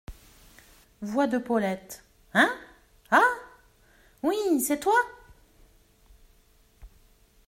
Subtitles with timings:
[1.03, 2.03] Voix de Paulette.—
[2.33, 2.51] Hein!
[3.11, 3.23] ah!
[4.23, 4.99] oui, c’est toi?…